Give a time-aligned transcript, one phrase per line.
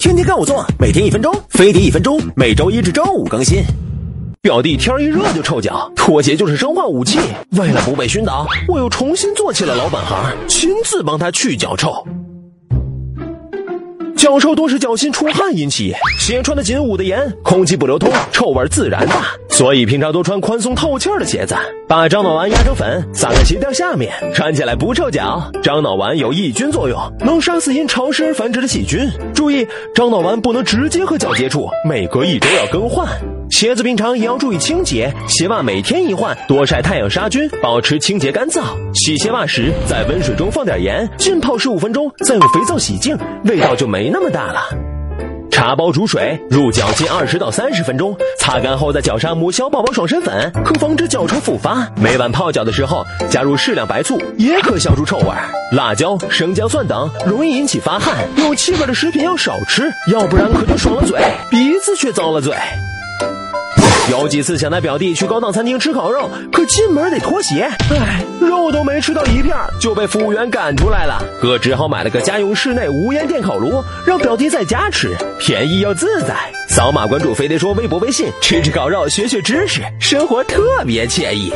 [0.00, 3.62] 天天跟我做，每天一分钟，飞碟一分钟，每周一至周五更新。
[4.40, 7.18] 表弟天一热就臭脚，拖鞋就是生化武器。
[7.50, 11.92] 为了不被熏倒，我又重新做起了老本行，亲自帮他去脚臭。
[14.16, 19.26] 脚臭多是脚心出汗引起，鞋穿的紧捂的严，空气不流通，臭味自然大。
[19.60, 21.54] 所以平常都穿宽松透气的鞋子，
[21.86, 25.52] 把樟脑丸压成粉，撒在鞋垫下面，穿起来不臭脚。
[25.62, 29.06] 樟脑丸有抑菌作用，能杀死因潮湿而繁殖的细菌。
[29.34, 33.06] 注意，樟脑丸不能直接和脚接触，每隔一周要更换。
[33.50, 38.62] 鞋子平常也要注意清洁，鞋袜每天一换，多晒太阳杀菌，保持清洁干燥。
[38.94, 43.14] 洗鞋袜时，在温水中放点盐，浸泡十五分钟，再用肥皂洗净，
[43.44, 44.89] 味道就没那么大了。
[45.60, 51.86] 茶包煮水，入脚浸二十到三十分钟，擦干后在脚上抹小宝宝爽身粉，可防止脚臭复发。
[51.96, 55.26] 每晚泡脚的时候加入适量白醋，也可消除臭味。
[55.72, 62.56] 辣椒、生姜、蒜等容易引起发汗，有气味的食品要少吃，要不然可就爽了嘴，鼻子却遭了罪。
[64.10, 71.22] 有几次想带表弟去高档餐厅吃烤肉，可进门得脱鞋，唉，肉都没吃到一片就被服务员赶出来了。
[71.40, 76.34] 哥只好买了个家用室内无烟电烤炉，让表弟在家吃，便宜又自在。
[76.68, 81.52] 扫码关注飞碟说微博微信，吃吃烤肉学学知识，生活特别惬意。